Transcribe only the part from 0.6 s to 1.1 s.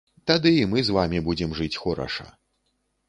мы з